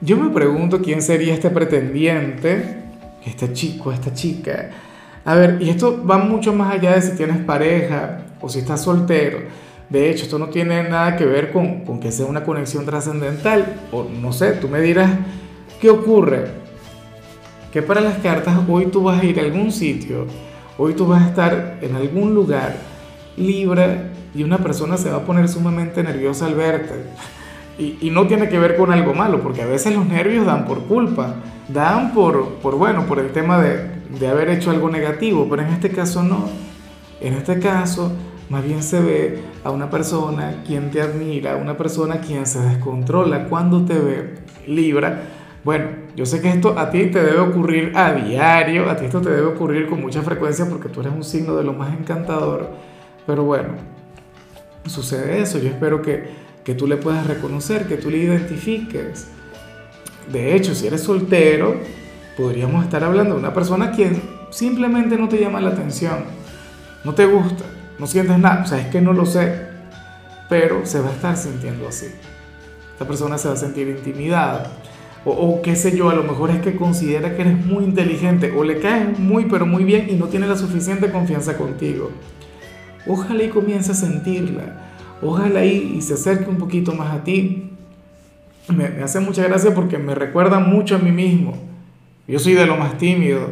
[0.00, 2.82] yo me pregunto quién sería este pretendiente,
[3.24, 4.70] este chico, esta chica.
[5.24, 8.82] A ver, y esto va mucho más allá de si tienes pareja o si estás
[8.82, 9.40] soltero.
[9.90, 13.80] De hecho, esto no tiene nada que ver con, que sea una conexión trascendental.
[13.92, 15.10] O no sé, tú me dirás,
[15.80, 16.46] ¿qué ocurre?
[17.70, 20.26] Que para las cartas hoy tú vas a ir a algún sitio,
[20.78, 22.74] hoy tú vas a estar en algún lugar
[23.36, 26.94] libre y una persona se va a poner sumamente nerviosa al verte
[27.80, 30.84] y, no tiene que ver con algo malo, porque a veces los nervios dan por
[30.84, 31.36] culpa,
[31.68, 35.90] dan por, bueno, por el tema de, de haber hecho algo negativo, pero en este
[35.90, 36.48] caso no.
[37.20, 38.12] En este caso,
[38.48, 43.44] más bien se ve a una persona quien te admira, una persona quien se descontrola
[43.44, 44.34] cuando te ve
[44.66, 45.22] Libra.
[45.62, 49.20] Bueno, yo sé que esto a ti te debe ocurrir a diario, a ti esto
[49.20, 52.70] te debe ocurrir con mucha frecuencia porque tú eres un signo de lo más encantador,
[53.26, 53.68] pero bueno,
[54.86, 55.58] sucede eso.
[55.58, 59.26] Yo espero que que tú le puedas reconocer, que tú le identifiques.
[60.30, 61.80] De hecho, si eres soltero,
[62.36, 66.26] podríamos estar hablando de una persona quien simplemente no te llama la atención,
[67.02, 67.64] no te gusta,
[67.98, 69.66] no sientes nada, o sea, es que no lo sé,
[70.48, 72.06] pero se va a estar sintiendo así.
[72.92, 74.70] Esta persona se va a sentir intimidada.
[75.24, 78.54] O, o, qué sé yo, a lo mejor es que considera que eres muy inteligente
[78.56, 82.12] o le caes muy pero muy bien y no tiene la suficiente confianza contigo.
[83.08, 84.89] Ojalá y comience a sentirla
[85.22, 87.70] ojalá y, se acerque un poquito más a ti.
[88.68, 91.54] Me, hace mucha gracia porque me recuerda mucho a mí mismo.
[92.26, 93.48] Yo soy de lo más tímido.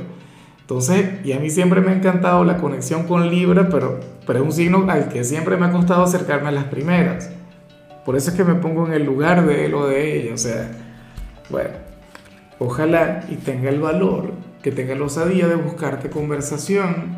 [0.61, 4.45] Entonces, y a mí siempre me ha encantado la conexión con Libra, pero, pero es
[4.45, 7.31] un signo al que siempre me ha costado acercarme a las primeras.
[8.05, 10.35] Por eso es que me pongo en el lugar de él o de ella.
[10.35, 10.71] O sea,
[11.51, 11.71] bueno,
[12.59, 14.33] ojalá y tenga el valor,
[14.63, 17.17] que tenga la osadía de buscarte conversación,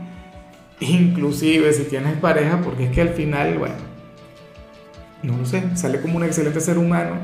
[0.80, 3.89] inclusive si tienes pareja, porque es que al final, bueno,
[5.22, 7.16] no lo sé, sale como un excelente ser humano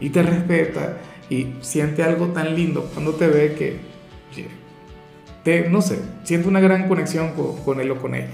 [0.00, 0.96] y te respeta
[1.30, 3.94] y siente algo tan lindo cuando te ve que,
[5.42, 7.32] te, no sé, siente una gran conexión
[7.64, 8.28] con, él o con ella.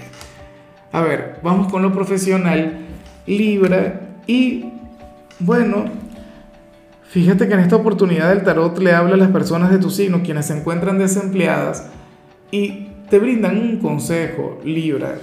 [0.92, 2.86] A ver, vamos con lo profesional,
[3.26, 4.64] Libra, y
[5.40, 5.84] bueno,
[7.08, 10.22] fíjate que en esta oportunidad el tarot le habla a las personas de tu signo,
[10.22, 11.88] quienes se encuentran desempleadas,
[12.50, 15.18] y te brindan un consejo, Libra.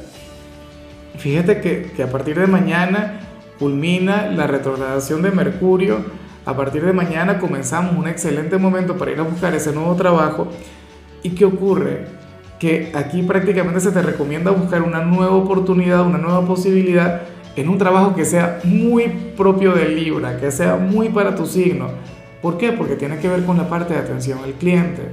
[1.17, 3.26] Fíjate que, que a partir de mañana
[3.59, 5.99] culmina la retrogradación de Mercurio.
[6.45, 10.47] A partir de mañana comenzamos un excelente momento para ir a buscar ese nuevo trabajo.
[11.23, 12.05] ¿Y qué ocurre?
[12.59, 17.21] Que aquí prácticamente se te recomienda buscar una nueva oportunidad, una nueva posibilidad
[17.55, 21.89] en un trabajo que sea muy propio de Libra, que sea muy para tu signo.
[22.41, 22.71] ¿Por qué?
[22.71, 25.09] Porque tiene que ver con la parte de atención al cliente.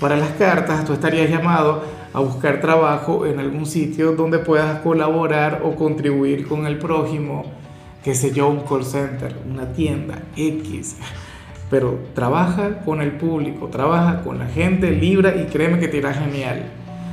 [0.00, 1.82] Para las cartas, tú estarías llamado
[2.12, 7.46] a buscar trabajo en algún sitio donde puedas colaborar o contribuir con el prójimo,
[8.08, 10.96] qué sé yo, un call center, una tienda X,
[11.68, 16.14] pero trabaja con el público, trabaja con la gente, libra y créeme que te irá
[16.14, 16.70] genial.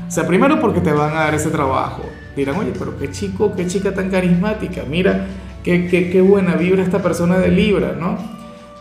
[0.07, 2.03] O sea, primero porque te van a dar ese trabajo.
[2.33, 5.27] Dirán, oye, pero qué chico, qué chica tan carismática, mira
[5.65, 8.17] qué, qué, qué buena vibra esta persona de Libra, ¿no?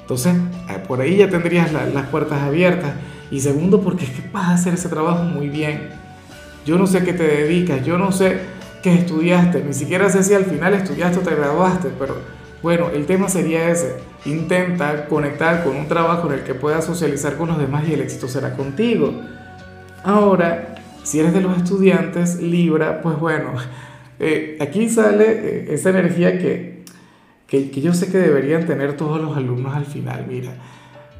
[0.00, 0.36] Entonces,
[0.70, 2.92] eh, por ahí ya tendrías las puertas abiertas.
[3.32, 5.88] Y segundo, porque es que vas a hacer ese trabajo muy bien.
[6.64, 8.38] Yo no sé a qué te dedicas, yo no sé
[8.84, 12.16] que estudiaste, ni siquiera sé si al final estudiaste o te graduaste, pero
[12.62, 13.96] bueno, el tema sería ese.
[14.26, 18.02] Intenta conectar con un trabajo en el que puedas socializar con los demás y el
[18.02, 19.22] éxito será contigo.
[20.02, 23.54] Ahora, si eres de los estudiantes, Libra, pues bueno,
[24.20, 26.84] eh, aquí sale eh, esa energía que,
[27.46, 30.26] que, que yo sé que deberían tener todos los alumnos al final.
[30.28, 30.52] Mira,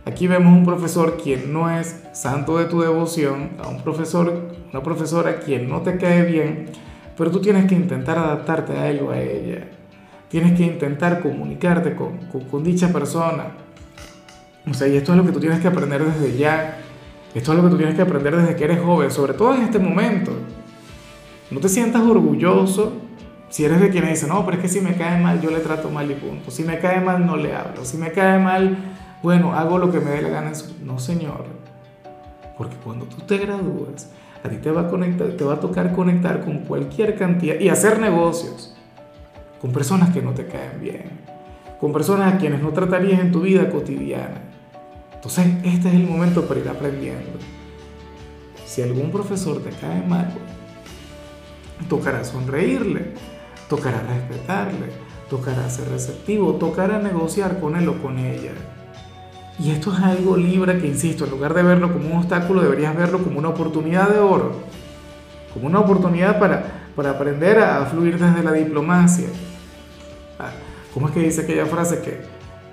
[0.05, 4.83] aquí vemos un profesor quien no es santo de tu devoción, a un profesor, una
[4.83, 6.67] profesora quien no te cae bien,
[7.17, 9.69] pero tú tienes que intentar adaptarte a él o a ella.
[10.29, 13.49] Tienes que intentar comunicarte con, dicha persona.
[14.69, 16.79] O sea, y esto es lo que tú tienes que aprender desde ya.
[17.35, 19.63] Esto es lo que tú tienes que aprender desde que eres joven, sobre todo en
[19.63, 20.33] este momento.
[21.51, 22.93] No te sientas orgulloso
[23.55, 25.61] si eres de quien dice, no, pero es que si me cae mal, yo le
[25.61, 26.51] trato mal y punto.
[26.51, 27.85] Si me cae mal, no le hablo.
[27.85, 28.77] Si me cae mal,
[29.23, 30.51] bueno, hago lo que me dé la gana.
[30.83, 31.45] No, señor.
[32.59, 34.11] Porque cuando tú te gradúas,
[34.45, 38.77] a ti te va a, tocar conectar con cualquier cantidad y hacer negocios
[39.59, 41.19] con personas que no te caen bien,
[41.81, 44.43] con personas a quienes no tratarías en tu vida cotidiana.
[45.15, 47.39] Entonces, este es el momento para ir aprendiendo.
[48.67, 50.35] Si algún profesor te cae mal,
[51.89, 53.13] tocará sonreírle,
[53.71, 54.89] tocará respetarle,
[55.31, 58.53] tocará ser receptivo, tocará negociar con él o con ella.
[59.59, 62.97] Y esto es algo libre que, insisto, en lugar de verlo como un obstáculo, deberías
[62.97, 64.53] verlo como una oportunidad de oro,
[65.53, 69.29] como una oportunidad para, para aprender a fluir desde la diplomacia.
[70.39, 70.51] Ah,
[70.93, 72.21] ¿Cómo es que dice aquella frase que,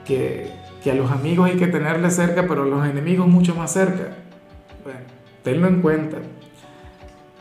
[0.05, 0.51] que,
[0.83, 4.15] que a los amigos hay que tenerles cerca, pero a los enemigos mucho más cerca?
[4.83, 4.99] Bueno,
[5.43, 6.17] tenlo en cuenta.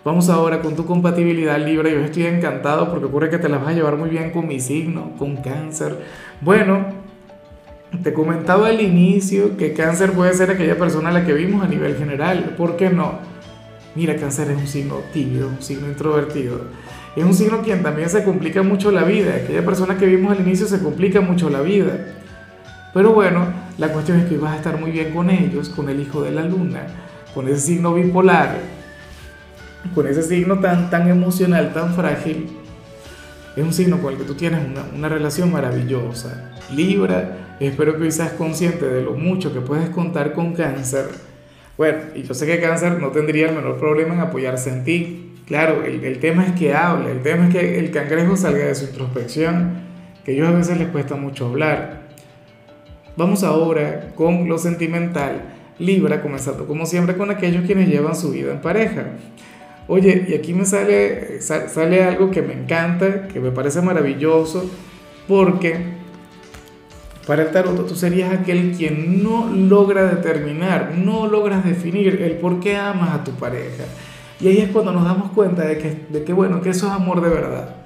[0.04, 1.92] Vamos ahora con tu compatibilidad libre.
[1.92, 4.58] Yo estoy encantado porque ocurre que te la vas a llevar muy bien con mi
[4.60, 5.98] signo, con cáncer.
[6.40, 6.99] Bueno,
[8.02, 11.68] te comentaba al inicio que cáncer puede ser aquella persona a la que vimos a
[11.68, 12.54] nivel general.
[12.56, 13.18] ¿Por qué no?
[13.94, 16.62] Mira, cáncer es un signo tímido, un signo introvertido.
[17.16, 19.34] Es un signo quien también se complica mucho la vida.
[19.34, 21.98] Aquella persona que vimos al inicio se complica mucho la vida.
[22.94, 23.46] Pero bueno,
[23.78, 26.30] la cuestión es que vas a estar muy bien con ellos, con el hijo de
[26.30, 26.86] la luna,
[27.34, 28.80] con ese signo bipolar
[29.94, 32.48] con ese signo tan, tan emocional, tan frágil,
[33.56, 36.52] es un signo con el que tú tienes una, una relación maravillosa.
[36.74, 41.06] Libra, espero que hoy seas consciente de lo mucho que puedes contar con cáncer.
[41.76, 45.34] Bueno, y yo sé que cáncer no tendría el menor problema en apoyarse en ti.
[45.46, 48.74] Claro, el, el tema es que hable, el tema es que el cangrejo salga de
[48.74, 49.80] su introspección,
[50.24, 52.02] que a ellos a veces les cuesta mucho hablar.
[53.16, 55.42] Vamos ahora con lo sentimental.
[55.78, 59.06] Libra, comenzando como siempre con aquellos quienes llevan su vida en pareja.
[59.88, 64.70] Oye, y aquí me sale, sale algo que me encanta, que me parece maravilloso,
[65.26, 66.00] porque
[67.26, 72.60] para el tarot tú serías aquel quien no logra determinar, no logras definir el por
[72.60, 73.84] qué amas a tu pareja.
[74.40, 76.92] Y ahí es cuando nos damos cuenta de que, de que, bueno, que eso es
[76.92, 77.76] amor de verdad.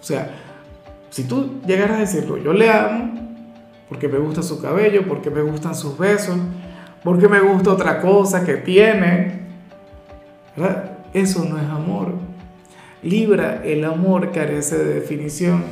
[0.00, 0.30] O sea,
[1.10, 3.16] si tú llegaras a decirlo, yo le amo
[3.88, 6.36] porque me gusta su cabello, porque me gustan sus besos,
[7.04, 9.40] porque me gusta otra cosa que tiene,
[10.56, 10.95] ¿verdad?
[11.16, 12.12] Eso no es amor.
[13.02, 15.64] Libra, el amor carece de definición.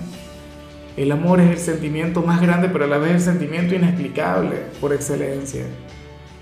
[0.97, 4.95] El amor es el sentimiento más grande, pero a la vez el sentimiento inexplicable por
[4.95, 5.67] excelencia.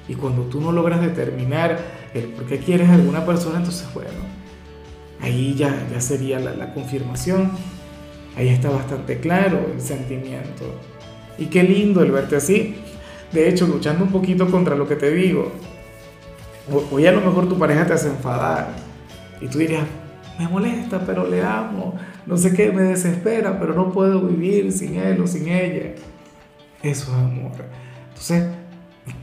[0.06, 1.80] Y cuando tú no logras determinar
[2.14, 4.20] el por qué quieres a alguna persona, entonces, bueno,
[5.20, 7.50] ahí ya, ya sería la, la confirmación.
[8.36, 10.80] Ahí está bastante claro el sentimiento.
[11.38, 12.76] Y qué lindo el verte así.
[13.32, 15.50] De hecho, luchando un poquito contra lo que te digo.
[16.92, 18.91] Hoy a lo mejor tu pareja te hace enfadar
[19.42, 19.84] y tú dirías,
[20.38, 21.96] me molesta, pero le amo,
[22.26, 25.94] no sé qué, me desespera, pero no puedo vivir sin él o sin ella.
[26.82, 27.52] Eso es amor.
[28.08, 28.46] Entonces,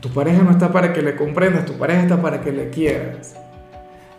[0.00, 3.34] tu pareja no está para que le comprendas, tu pareja está para que le quieras.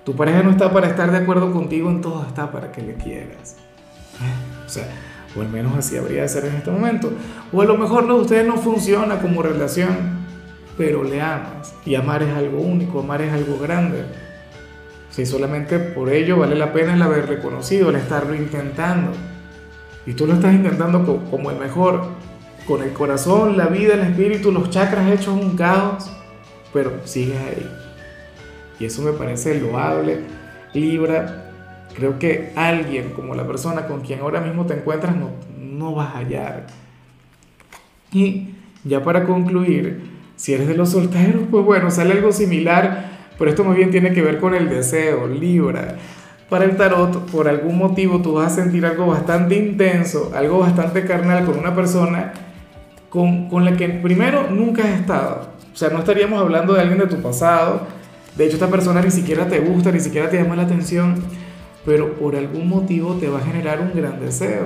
[0.04, 2.96] Tu pareja no está para estar de acuerdo contigo en todo, está para que le
[2.96, 3.58] quieras.
[4.16, 4.66] ¿Eh?
[4.66, 4.88] O sea,
[5.38, 7.14] o al menos así habría de ser en este momento.
[7.54, 10.26] O a lo mejor no, ustedes no funciona como relación,
[10.78, 11.76] pero le amas.
[11.86, 14.06] Y amar es algo único, amar es algo grande.
[15.12, 19.12] Si solamente por ello vale la pena el haber reconocido, el estarlo intentando.
[20.06, 22.06] Y tú lo estás intentando como el mejor,
[22.66, 26.10] con el corazón, la vida, el espíritu, los chakras hechos un caos,
[26.74, 27.70] pero sigues ahí.
[28.80, 30.20] Y eso me parece loable.
[30.74, 31.52] Libra,
[31.94, 36.16] creo que alguien como la persona con quien ahora mismo te encuentras no, no vas
[36.16, 36.68] a hallar.
[38.14, 38.56] Y
[38.86, 43.11] ya para concluir, si eres de los solteros, pues bueno, sale algo similar
[43.42, 45.96] pero esto muy bien tiene que ver con el deseo, Libra.
[46.48, 51.06] Para el tarot, por algún motivo, tú vas a sentir algo bastante intenso, algo bastante
[51.06, 52.34] carnal con una persona
[53.10, 55.50] con, con la que primero nunca has estado.
[55.74, 57.88] O sea, no estaríamos hablando de alguien de tu pasado.
[58.38, 61.16] De hecho, esta persona ni siquiera te gusta, ni siquiera te llama la atención,
[61.84, 64.66] pero por algún motivo te va a generar un gran deseo.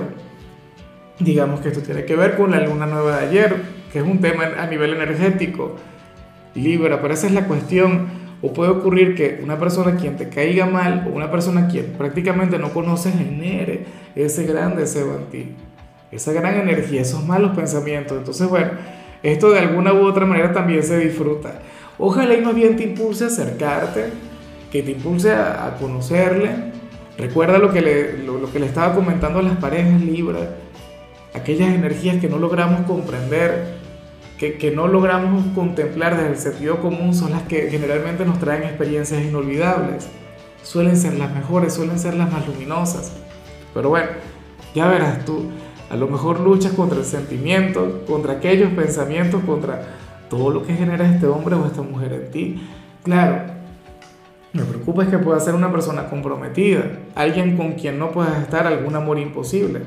[1.18, 3.56] Digamos que esto tiene que ver con la luna nueva de ayer,
[3.90, 5.76] que es un tema a nivel energético.
[6.54, 10.66] Libra, pero esa es la cuestión o puede ocurrir que una persona quien te caiga
[10.66, 15.52] mal o una persona quien prácticamente no conoces genere ese gran deseo en ti,
[16.10, 18.18] esa gran energía, esos malos pensamientos.
[18.18, 18.72] Entonces, bueno,
[19.22, 21.60] esto de alguna u otra manera también se disfruta.
[21.98, 24.10] Ojalá y más bien te impulse a acercarte,
[24.70, 26.50] que te impulse a, conocerle.
[27.16, 30.56] Recuerda lo que, le, lo que le estaba comentando a las parejas Libra,
[31.32, 33.85] aquellas energías que no logramos comprender,
[34.38, 39.24] que, no logramos contemplar desde el sentido común son las que generalmente nos traen experiencias
[39.24, 40.08] inolvidables.
[40.62, 43.12] Suelen ser las mejores, suelen ser las más luminosas.
[43.72, 44.08] Pero bueno,
[44.74, 45.50] ya verás tú,
[45.90, 49.82] a lo mejor luchas contra el sentimiento, contra aquellos pensamientos, contra
[50.28, 52.68] todo lo que genera este hombre o esta mujer en ti.
[53.04, 53.54] Claro,
[54.52, 56.82] me preocupa es que pueda ser una persona comprometida,
[57.14, 59.82] alguien con quien no puedas estar algún amor imposible,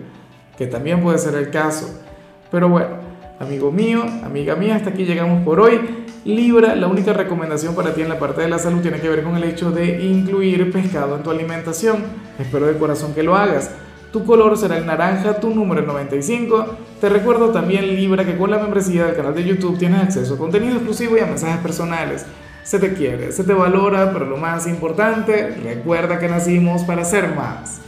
[0.57, 2.01] que también puede ser el caso.
[2.49, 3.08] Pero bueno,
[3.39, 5.79] Amigo mío, amiga mía, hasta aquí llegamos por hoy.
[6.25, 9.23] Libra, la única recomendación para ti en la parte de la salud tiene que ver
[9.23, 12.03] con el hecho de incluir pescado en tu alimentación.
[12.37, 13.71] Espero de corazón que lo hagas.
[14.11, 16.65] Tu color será el naranja, tu número el 95.
[16.99, 20.37] Te recuerdo también, Libra, que con la membresía del canal de YouTube tienes acceso a
[20.37, 22.25] contenido exclusivo y a mensajes personales.
[22.63, 27.33] Se te quiere, se te valora, pero lo más importante, recuerda que nacimos para ser
[27.33, 27.79] más.